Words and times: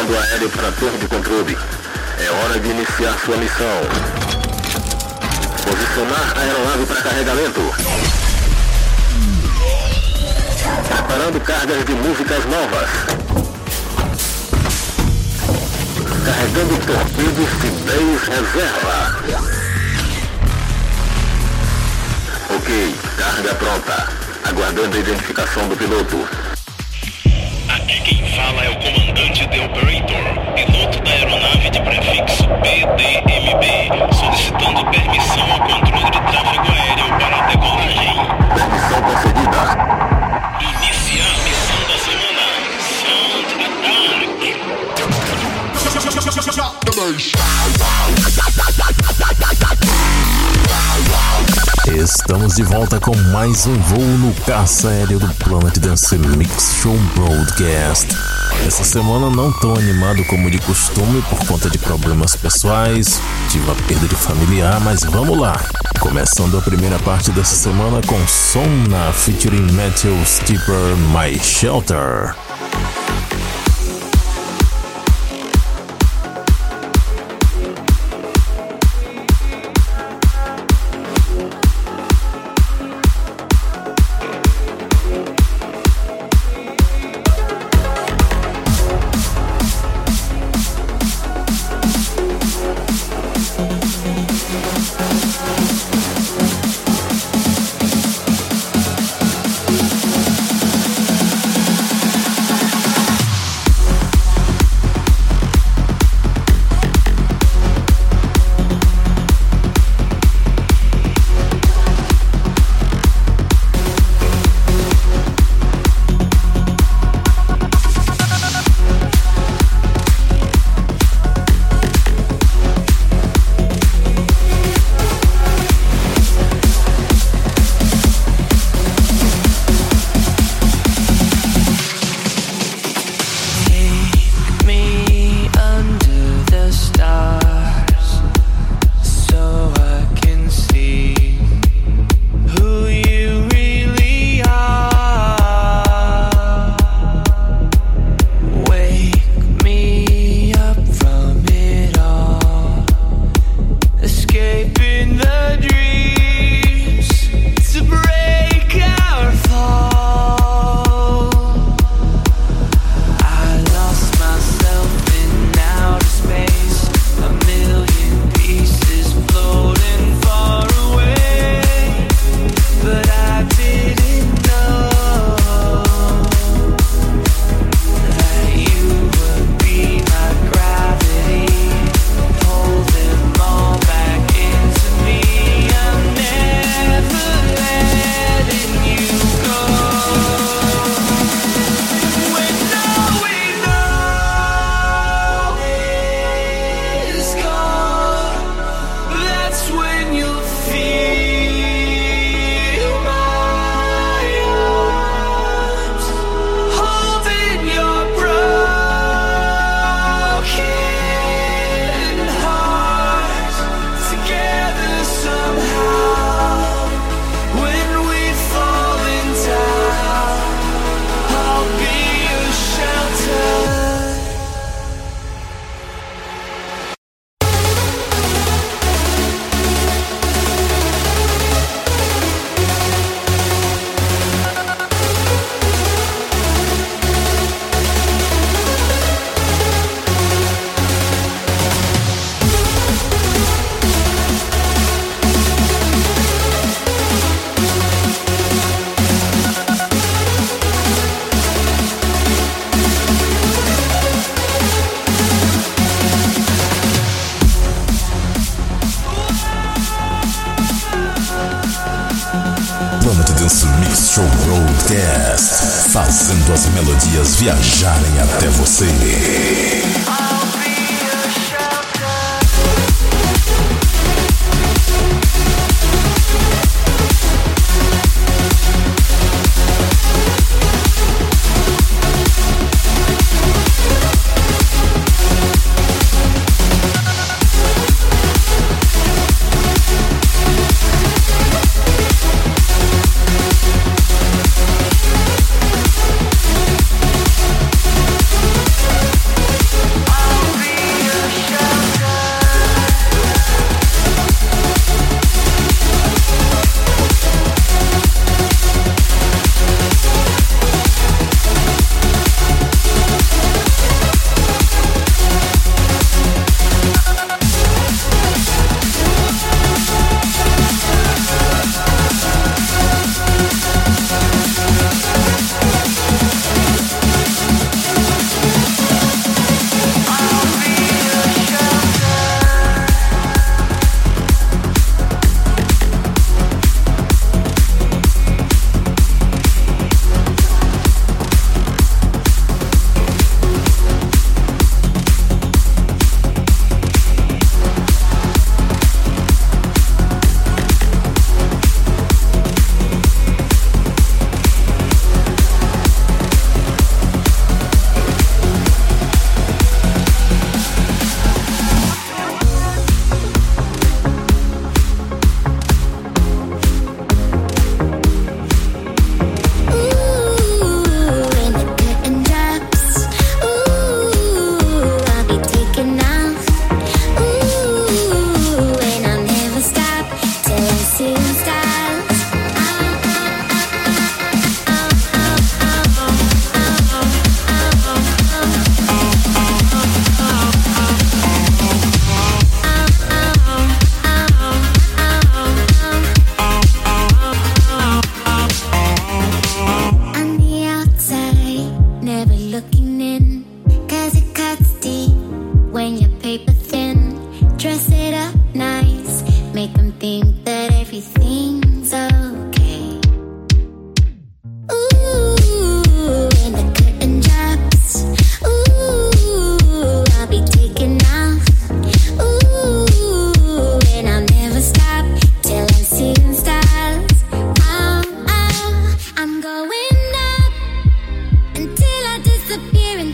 Comando 0.00 0.18
aéreo 0.18 0.48
para 0.48 0.72
torre 0.72 0.96
de 0.96 1.06
controle. 1.08 1.58
É 2.18 2.30
hora 2.30 2.58
de 2.58 2.70
iniciar 2.70 3.18
sua 3.22 3.36
missão. 3.36 3.80
Posicionar 5.62 6.32
a 6.36 6.40
aeronave 6.40 6.86
para 6.86 7.02
carregamento. 7.02 7.60
Preparando 10.88 11.40
cargas 11.40 11.84
de 11.84 11.92
músicas 11.92 12.44
novas. 12.46 12.88
Carregando 16.24 16.78
torpedos 16.86 17.50
de 17.60 17.70
10 17.84 18.22
reserva. 18.22 19.18
Ok, 22.56 22.94
carga 23.18 23.54
pronta. 23.54 24.08
Aguardando 24.48 24.96
a 24.96 25.00
identificação 25.00 25.68
do 25.68 25.76
piloto. 25.76 26.26
Aqui 27.68 28.00
quem 28.00 28.34
fala 28.34 28.64
é 28.64 28.70
o 28.70 28.76
comandante 28.76 28.99
The 29.50 29.58
Operator, 29.64 30.54
piloto 30.54 31.00
da 31.02 31.10
aeronave 31.10 31.70
de 31.70 31.80
prefixo 31.80 32.44
PDMB, 32.62 33.64
solicitando 34.14 34.84
permissão 34.90 35.52
ao 35.52 35.58
controle 35.66 36.04
de 36.04 36.20
tráfego 36.20 36.72
aéreo 36.72 37.08
para 37.18 37.36
a 37.36 37.46
decolagem. 37.48 38.14
Permissão 38.54 39.02
concedida. 39.02 39.62
Iniciar 40.60 41.26
a 41.26 41.38
missão 41.42 41.80
da 41.88 41.98
semana. 41.98 42.44
Sound 43.02 43.50
Attack. 49.56 49.89
Estamos 51.88 52.56
de 52.56 52.62
volta 52.62 53.00
com 53.00 53.16
mais 53.32 53.66
um 53.66 53.74
voo 53.74 54.02
no 54.18 54.34
caça 54.44 54.88
aéreo 54.88 55.18
do 55.18 55.34
Planet 55.36 55.78
Dance 55.78 56.16
Mix 56.18 56.74
Show 56.74 56.94
Broadcast. 57.14 58.08
Essa 58.66 58.84
semana 58.84 59.30
não 59.30 59.50
tão 59.50 59.74
animado 59.74 60.22
como 60.26 60.50
de 60.50 60.58
costume 60.58 61.22
por 61.22 61.38
conta 61.46 61.70
de 61.70 61.78
problemas 61.78 62.36
pessoais, 62.36 63.20
tive 63.48 63.70
a 63.70 63.74
perda 63.86 64.06
de 64.06 64.14
familiar, 64.14 64.78
mas 64.80 65.04
vamos 65.04 65.38
lá. 65.38 65.58
Começando 65.98 66.58
a 66.58 66.62
primeira 66.62 66.98
parte 66.98 67.30
dessa 67.30 67.56
semana 67.56 68.00
com 68.06 68.26
Sonna 68.28 69.12
featuring 69.12 69.72
Matthew 69.72 70.14
Stipper 70.26 70.96
My 71.12 71.38
Shelter. 71.42 72.34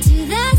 to 0.07 0.27
the 0.27 0.56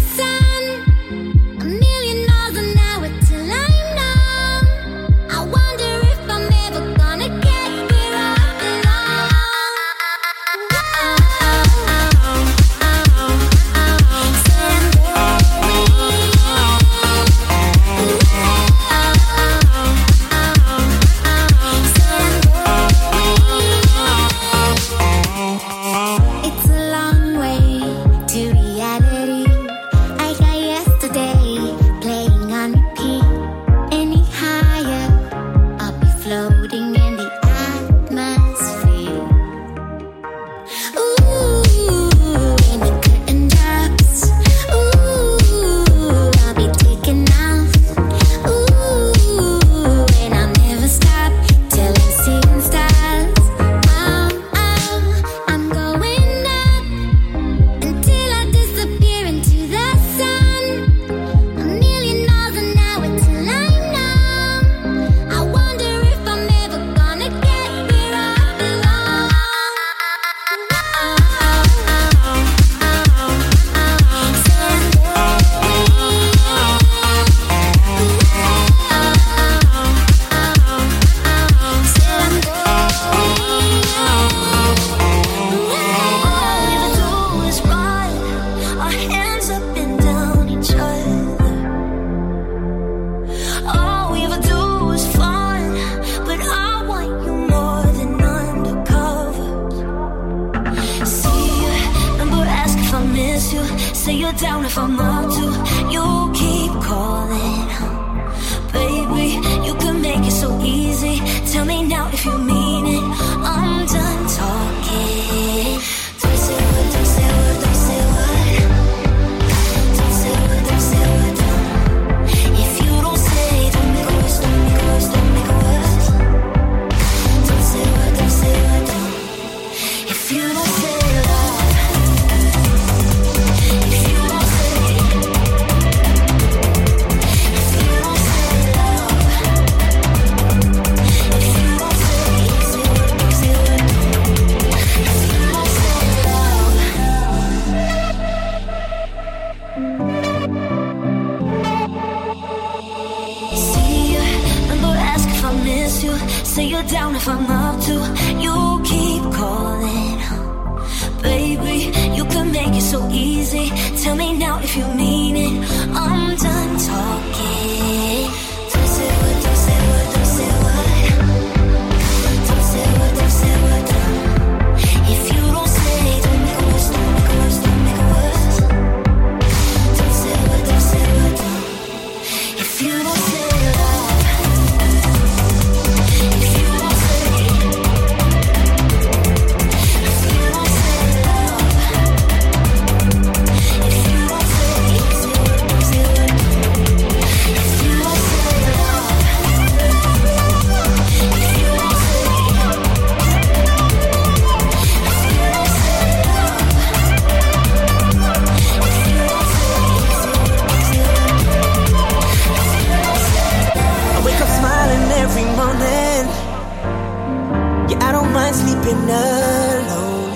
mind 218.47 218.55
sleeping 218.55 219.09
alone. 219.09 220.33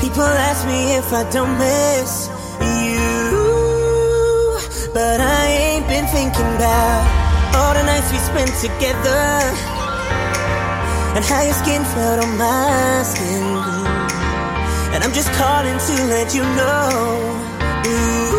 People 0.00 0.22
ask 0.22 0.66
me 0.66 0.96
if 0.96 1.12
I 1.12 1.22
don't 1.30 1.56
miss 1.58 2.28
you, 2.60 3.00
but 4.92 5.20
I 5.20 5.46
ain't 5.46 5.86
been 5.88 6.06
thinking 6.06 6.50
about 6.56 7.02
all 7.56 7.74
the 7.74 7.82
nights 7.82 8.10
we 8.12 8.18
spent 8.18 8.52
together 8.60 9.24
and 11.14 11.24
how 11.24 11.42
your 11.42 11.54
skin 11.54 11.82
felt 11.94 12.24
on 12.24 12.36
my 12.36 13.02
skin. 13.02 13.46
And 14.92 15.02
I'm 15.04 15.12
just 15.12 15.32
calling 15.32 15.78
to 15.78 15.94
let 16.14 16.34
you 16.34 16.42
know. 16.58 16.88
Ooh, 17.86 18.34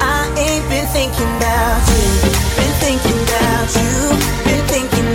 I 0.00 0.20
ain't 0.44 0.66
been 0.72 0.86
thinking 0.96 1.30
about 1.38 1.82
you, 1.92 2.06
been 2.58 2.74
thinking 2.84 3.20
about 3.28 3.68
you. 3.76 4.55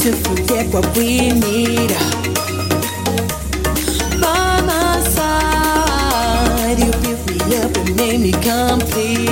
to 0.00 0.12
forget 0.12 0.66
what 0.72 0.96
we 0.96 1.28
need. 1.28 1.90
By 4.18 4.62
my 4.64 4.98
side, 5.14 6.78
you 6.78 6.90
built 7.02 7.26
me 7.28 7.56
up 7.58 7.76
and 7.76 7.96
made 7.96 8.20
me 8.20 8.32
complete. 8.32 9.29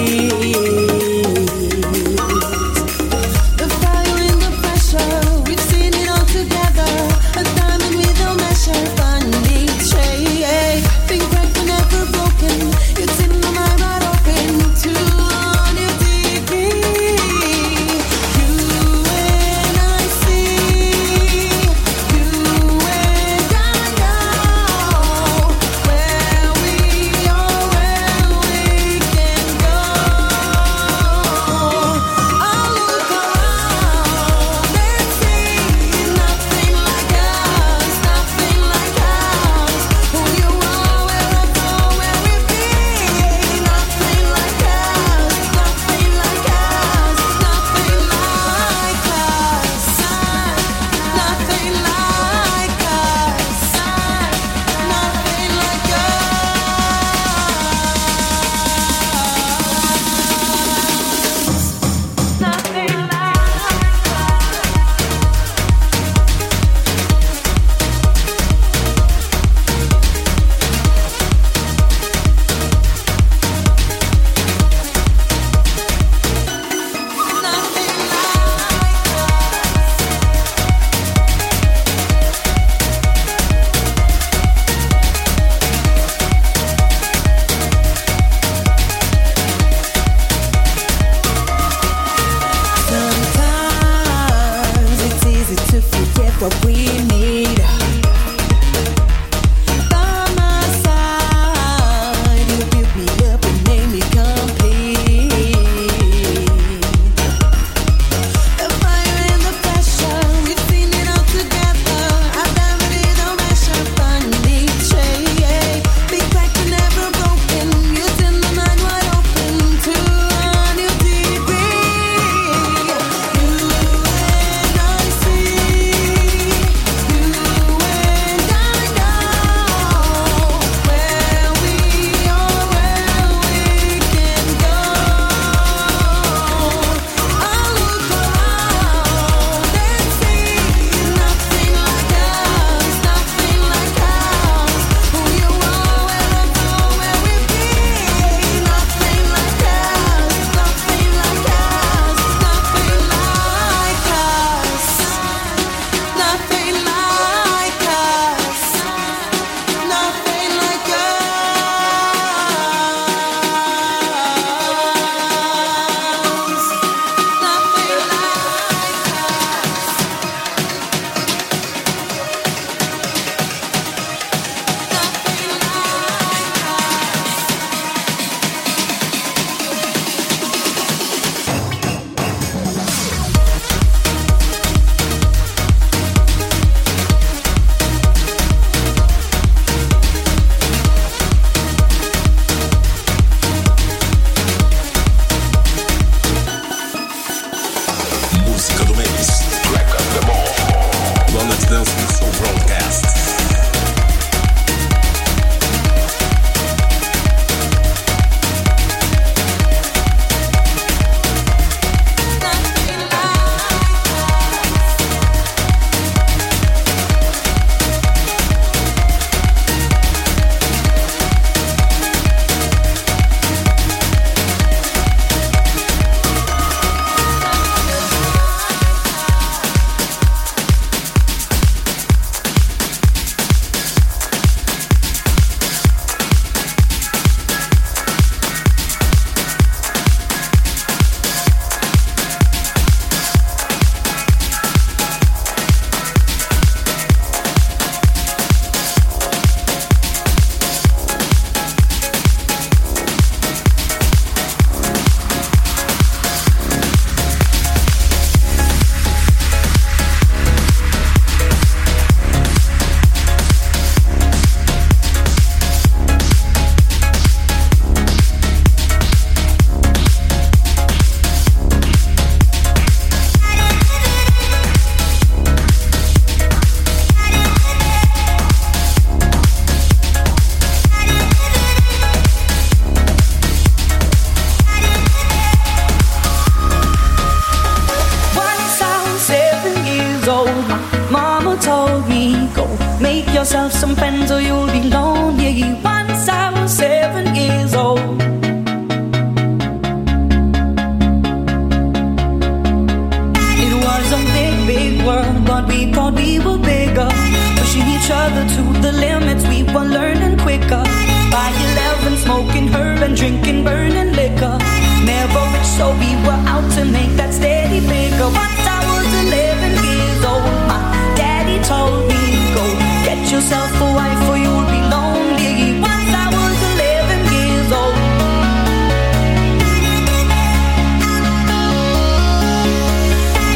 So 315.79 315.95
we 316.03 316.11
were 316.27 316.41
out 316.51 316.67
to 316.75 316.83
make 316.85 317.15
that 317.15 317.31
steady 317.33 317.79
bigger. 317.79 318.27
Once 318.27 318.65
I 318.67 318.79
was 318.91 319.07
11 319.31 319.79
years 319.87 320.21
old, 320.27 320.43
my 320.67 320.83
daddy 321.15 321.63
told 321.63 322.03
me, 322.11 322.19
go 322.51 322.67
get 323.07 323.23
yourself 323.31 323.71
a 323.87 323.89
wife 323.95 324.23
or 324.27 324.39
you'll 324.43 324.67
be 324.67 324.83
lonely. 324.91 325.79
Once 325.79 326.11
I 326.11 326.27
was 326.35 326.57
11 326.75 327.31
years 327.31 327.71
old. 327.71 327.95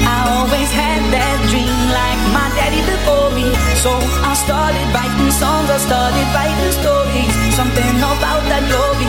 I 0.07 0.19
always 0.39 0.71
had 0.71 1.03
that 1.11 1.37
dream 1.51 1.75
like 1.91 2.23
my 2.31 2.47
daddy 2.55 2.87
before 2.87 3.35
me. 3.35 3.51
So 3.83 3.91
I 3.99 4.39
started 4.39 4.87
writing 4.95 5.33
songs, 5.35 5.67
I 5.75 5.79
started 5.83 6.27
writing 6.31 6.71
stories. 6.71 7.35
Something 7.59 7.99
about 7.99 8.47
that 8.47 8.63
glory 8.71 9.02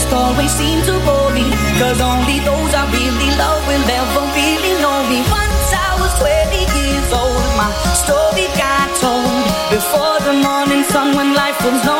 just 0.00 0.12
always 0.14 0.50
seemed 0.50 0.84
to 0.84 0.96
bore 1.04 1.30
me. 1.32 1.44
Cause 1.78 2.00
only 2.00 2.38
those 2.40 2.72
I 2.72 2.84
really 2.96 3.30
love 3.36 3.60
will 3.68 3.86
ever 4.00 4.24
really 4.40 4.74
know 4.80 4.98
me. 5.10 5.18
Once 5.28 5.68
I 5.86 5.90
was 6.00 6.12
20 6.16 6.56
years 6.78 7.08
old, 7.12 7.44
my 7.60 7.68
story 8.02 8.48
got 8.56 8.88
told. 8.96 9.44
Before 9.68 10.16
the 10.26 10.34
morning 10.46 10.84
sun 10.84 11.14
when 11.16 11.34
life 11.34 11.58
was 11.64 11.84
lonely. 11.84 11.99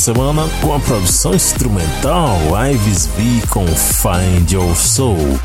Semana 0.00 0.48
com 0.62 0.74
a 0.74 0.80
produção 0.80 1.34
instrumental 1.34 2.38
Ives 2.72 3.04
V 3.18 3.46
com 3.50 3.66
Find 3.66 4.50
Your 4.50 4.74
Soul. 4.74 5.38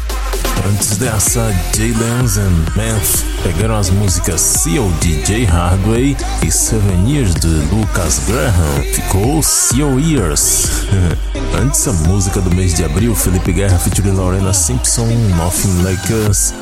Antes 0.70 0.96
dessa, 0.96 1.54
Jay 1.76 1.92
Lenz 1.92 2.38
and 2.38 2.64
Math 2.74 3.26
pegaram 3.44 3.76
as 3.76 3.90
músicas 3.90 4.40
Seal 4.40 4.90
de 5.02 5.26
Jay 5.26 5.44
Hardway 5.44 6.16
e 6.42 6.50
Seven 6.50 7.06
Years 7.06 7.36
de 7.36 7.48
Lucas 7.48 8.22
Graham. 8.28 8.94
Ficou 8.94 9.44
Seal 9.44 10.00
Years. 10.00 10.70
Antes, 11.62 11.86
a 11.90 11.92
música 12.08 12.40
do 12.40 12.56
mês 12.56 12.74
de 12.76 12.86
abril, 12.86 13.14
Felipe 13.14 13.52
Guerra 13.52 13.78
featuring 13.78 14.12
Lorena 14.12 14.54
Simpson, 14.54 15.08
Nothing 15.36 15.84
Like 15.84 16.14
Us. 16.30 16.54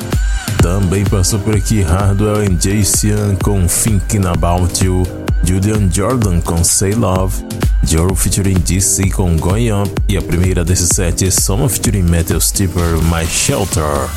Também 0.60 1.04
passou 1.04 1.38
por 1.38 1.54
aqui 1.54 1.80
Hardwell 1.82 2.40
and 2.40 2.56
Jason 2.56 3.36
com 3.40 3.68
Thinking 3.68 4.26
About 4.26 4.84
You, 4.84 5.04
Julian 5.44 5.88
Jordan 5.92 6.40
com 6.40 6.64
Say 6.64 6.92
Love, 6.92 7.44
Joe 7.86 8.14
featuring 8.14 8.54
DC 8.54 9.10
com 9.10 9.36
Going 9.36 9.70
Up 9.70 9.90
e 10.08 10.16
a 10.16 10.22
primeira 10.22 10.64
desses 10.64 10.88
sete 10.88 11.30
Soma 11.30 11.68
featuring 11.68 12.02
Metal 12.02 12.40
Stipper 12.40 12.98
My 13.02 13.26
Shelter. 13.26 14.08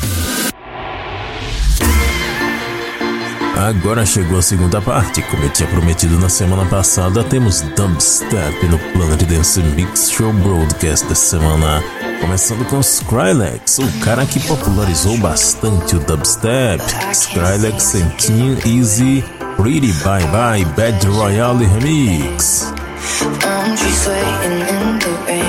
Agora 3.56 4.06
chegou 4.06 4.38
a 4.38 4.42
segunda 4.42 4.80
parte. 4.80 5.20
Como 5.22 5.42
eu 5.42 5.50
tinha 5.50 5.68
prometido 5.68 6.18
na 6.18 6.28
semana 6.28 6.64
passada, 6.66 7.24
temos 7.24 7.60
Dubstep 7.76 8.66
no 8.68 8.78
Planet 8.78 9.22
Dance 9.24 9.60
Mix 9.60 10.10
Show 10.10 10.32
Broadcast 10.32 11.06
da 11.06 11.14
semana. 11.14 11.82
Começando 12.20 12.64
com 12.66 12.80
Skrillex, 12.80 13.78
o 13.78 14.00
cara 14.00 14.24
que 14.26 14.40
popularizou 14.40 15.18
bastante 15.18 15.96
o 15.96 16.00
dubstep. 16.00 16.82
Skrillex 17.12 17.82
Sentinho 17.82 18.58
Easy, 18.66 19.24
Pretty 19.56 19.92
Bye 20.04 20.26
Bye 20.28 20.64
Bad 20.76 21.06
Royale 21.06 21.66
Remix. 21.66 22.72
I'm 23.00 23.76
just 23.76 24.08
waiting 24.08 24.60
in 24.74 24.98
the 24.98 25.24
rain. 25.26 25.47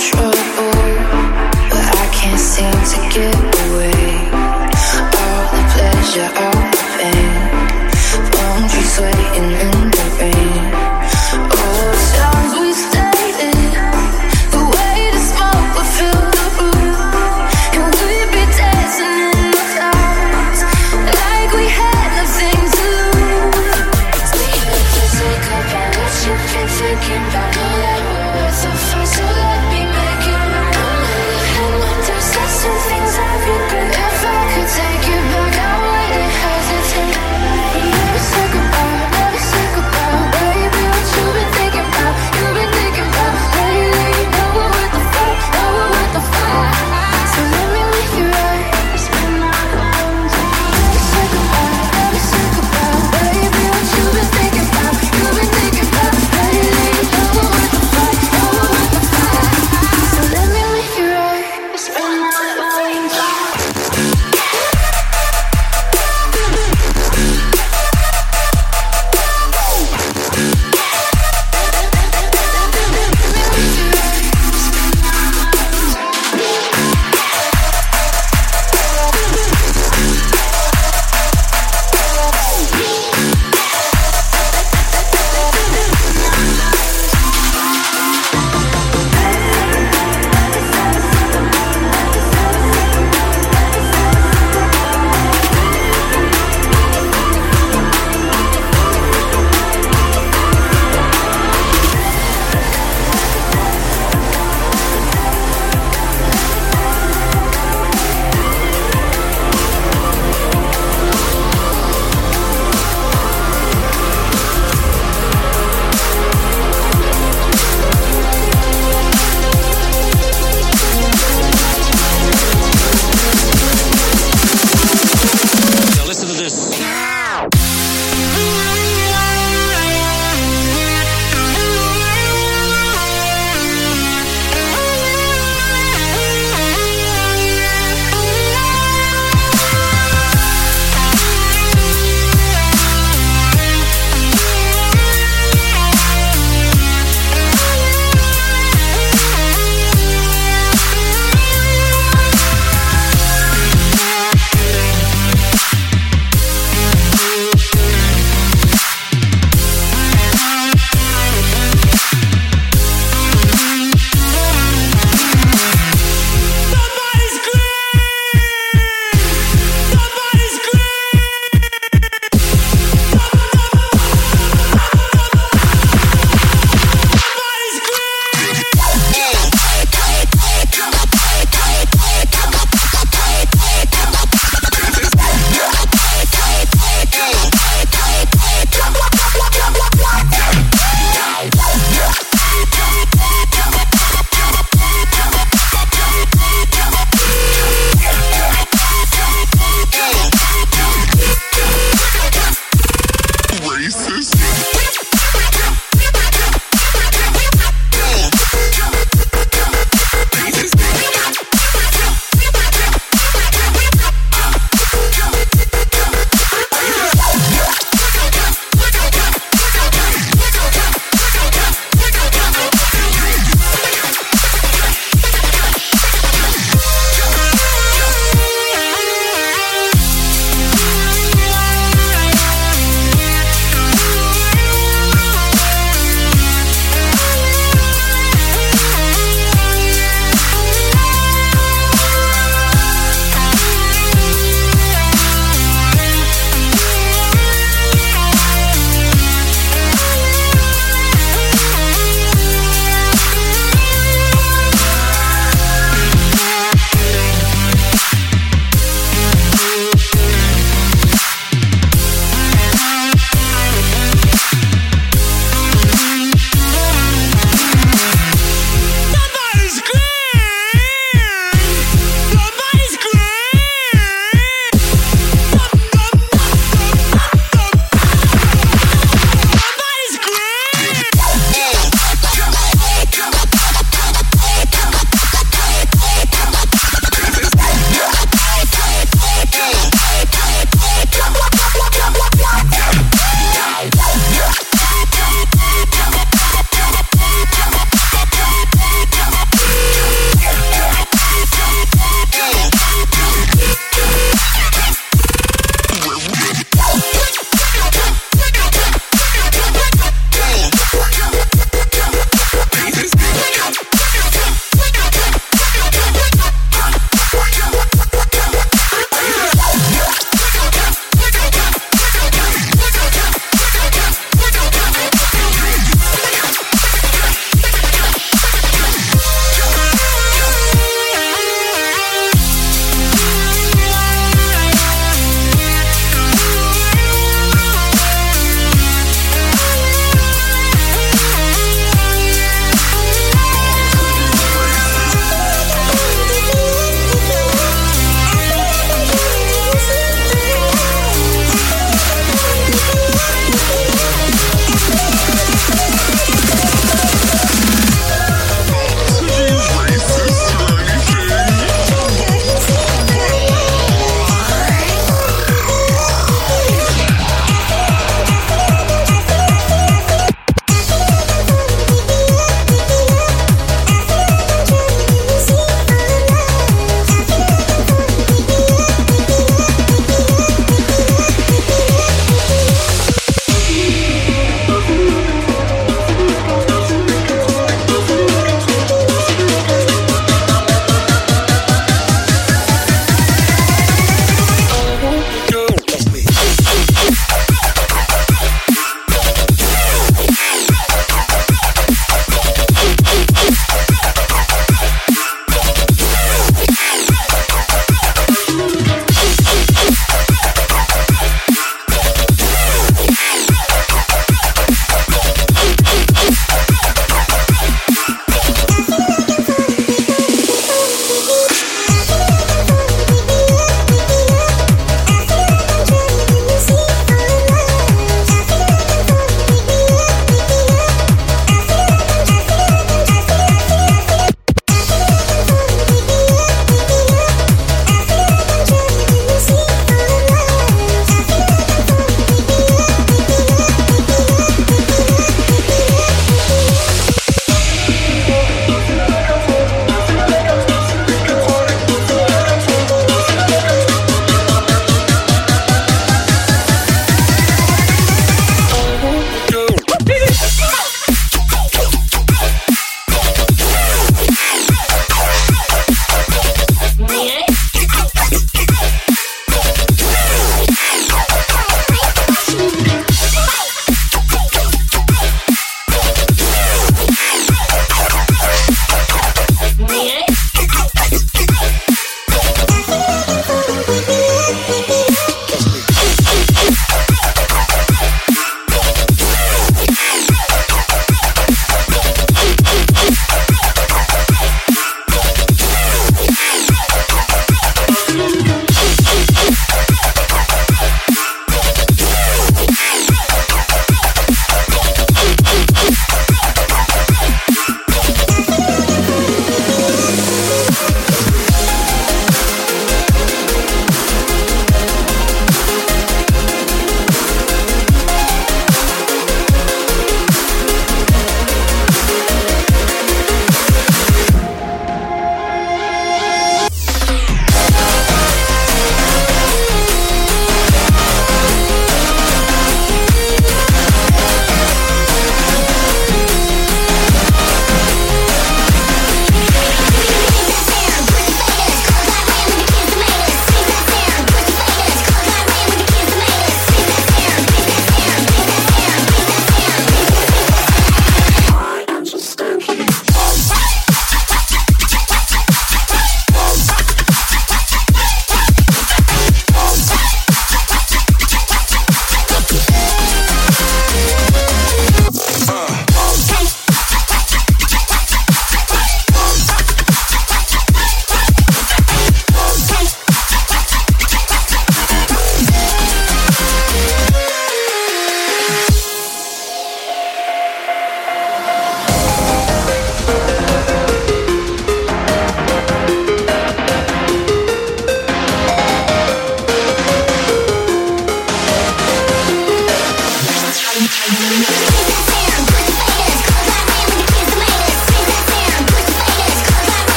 control 0.00 0.29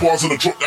bars 0.00 0.24
in 0.24 0.30
the 0.30 0.36
truck. 0.38 0.59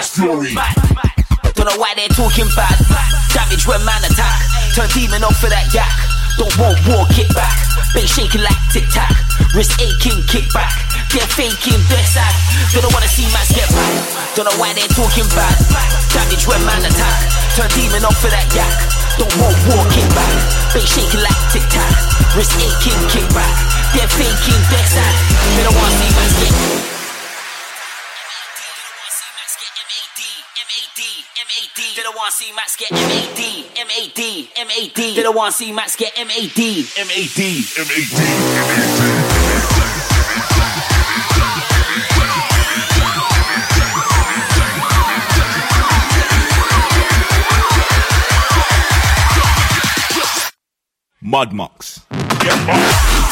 M-A-D, 33.04 33.68
M-A-D, 33.78 34.50
M-A-D. 34.56 35.16
They 35.16 35.24
don't 35.24 35.36
want 35.36 35.52
to 35.52 35.58
see 35.58 35.72
Max 35.74 35.96
get 35.96 36.18
M-A-D. 36.18 36.88
M-A-D, 36.98 37.66
M-A-D, 37.78 38.16
M-A-D. 38.60 39.34
Mad 51.22 51.54
Max. 51.54 52.02
Get 52.40 52.70
off. 52.70 53.23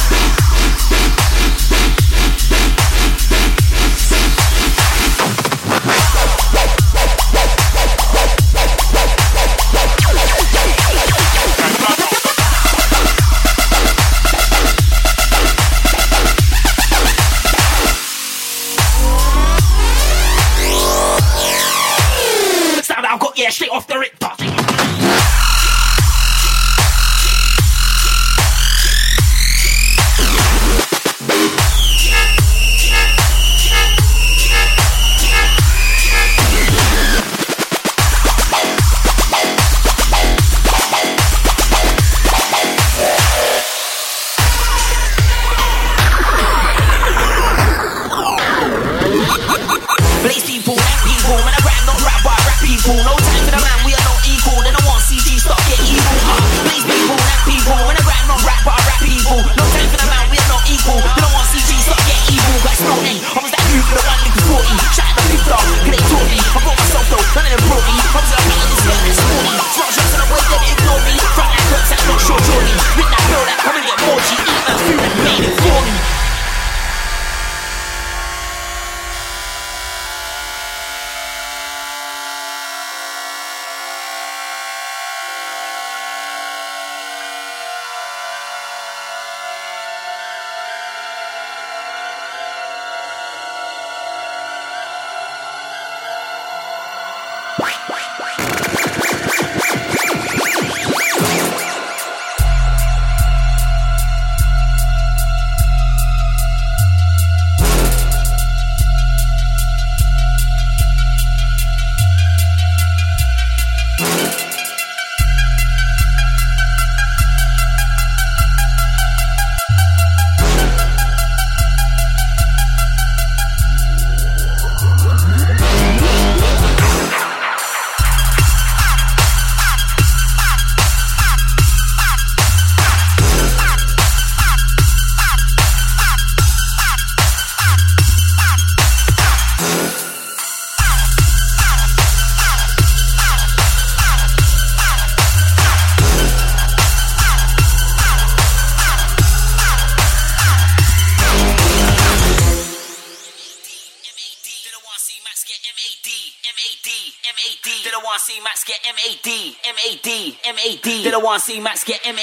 see 161.52 161.60
Max 161.60 161.84
get 161.84 162.00
mad, 162.06 162.18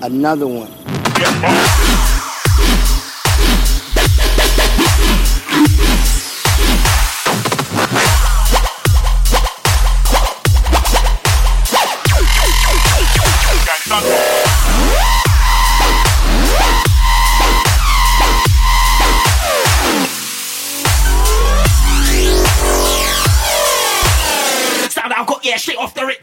Another 0.00 0.46
one. 0.46 1.87
Off 25.78 25.94
the 25.94 26.04
Richter. 26.04 26.17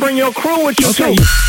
Bring 0.00 0.16
your 0.16 0.32
crew 0.32 0.64
with 0.66 0.80
you 0.80 0.88
Okay. 0.88 1.14
too. 1.14 1.41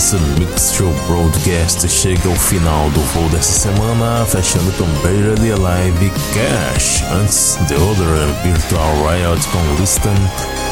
Dance 0.00 0.16
Mix 0.38 0.72
Show 0.72 0.90
Broadcast 1.06 1.86
chega 1.86 2.26
ao 2.26 2.34
final 2.34 2.88
do 2.92 3.00
voo 3.12 3.28
dessa 3.28 3.68
semana, 3.68 4.24
fechando 4.24 4.72
com 4.78 4.86
Barely 5.02 5.52
Alive 5.52 6.10
Cash. 6.32 7.02
Antes, 7.12 7.58
The 7.68 7.74
Other 7.74 8.34
Virtual 8.42 8.94
Riot 9.06 9.46
com 9.48 9.58
Listen, 9.78 10.16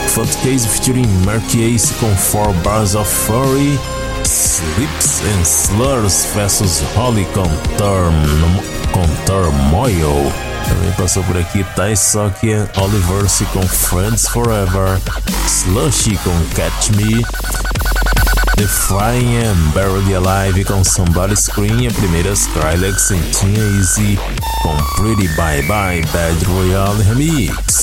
Fat 0.09 0.35
Case 0.43 0.67
featuring 0.67 1.07
Marky 1.27 1.75
Ace 1.75 1.93
com 2.01 2.11
4 2.17 2.55
Bars 2.63 2.95
of 2.95 3.07
Fury, 3.07 3.79
Slips 4.25 5.21
and 5.21 5.45
Slurs 5.45 6.27
vs 6.35 6.83
Holly 6.95 7.27
com, 7.35 7.43
com 8.93 9.07
Turmoil. 9.27 10.33
Também 10.67 10.93
passou 10.93 11.23
por 11.25 11.37
aqui 11.37 11.65
Thais 11.77 11.99
Sokia, 11.99 12.71
Oliverse 12.79 13.45
com 13.47 13.63
Friends 13.69 14.27
Forever, 14.29 14.99
Slushy 15.47 16.17
com 16.19 16.33
Catch 16.55 16.91
Me, 16.97 17.25
The 18.59 18.67
Flying 18.67 19.37
and 19.37 19.73
Barely 19.73 20.15
Alive 20.15 20.65
com 20.65 20.83
Somebody 20.83 21.37
Scream, 21.37 21.87
a 21.87 21.93
primeira 21.93 22.35
Skrillex 22.35 23.13
em 23.13 23.21
Tina 23.31 23.79
Easy 23.79 24.19
com 24.63 24.77
Pretty 24.97 25.29
Bye 25.37 25.63
Bye 25.63 26.03
Bad 26.13 26.45
Royale 26.45 27.05
Remix. 27.05 27.78